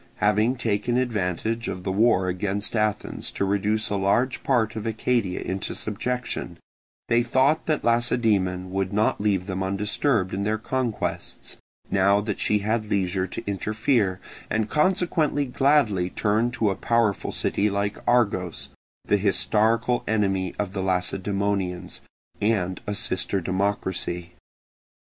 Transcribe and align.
Having 0.15 0.55
taken 0.55 0.97
advantage 0.97 1.67
of 1.67 1.83
the 1.83 1.91
war 1.91 2.27
against 2.27 2.75
Athens 2.75 3.29
to 3.33 3.45
reduce 3.45 3.91
a 3.91 3.95
large 3.97 4.41
part 4.43 4.75
of 4.75 4.87
Arcadia 4.87 5.39
into 5.41 5.75
subjection, 5.75 6.57
they 7.07 7.21
thought 7.21 7.67
that 7.67 7.83
Lacedaemon 7.83 8.71
would 8.71 8.91
not 8.91 9.21
leave 9.21 9.45
them 9.45 9.61
undisturbed 9.61 10.33
in 10.33 10.41
their 10.41 10.57
conquests, 10.57 11.57
now 11.91 12.19
that 12.19 12.39
she 12.39 12.57
had 12.65 12.89
leisure 12.89 13.27
to 13.27 13.45
interfere, 13.45 14.19
and 14.49 14.71
consequently 14.71 15.45
gladly 15.45 16.09
turned 16.09 16.51
to 16.53 16.71
a 16.71 16.75
powerful 16.75 17.31
city 17.31 17.69
like 17.69 17.99
Argos, 18.07 18.69
the 19.05 19.17
historical 19.17 20.03
enemy 20.07 20.55
of 20.57 20.73
the 20.73 20.81
Lacedaemonians, 20.81 22.01
and 22.41 22.81
a 22.87 22.95
sister 22.95 23.39
democracy. 23.39 24.33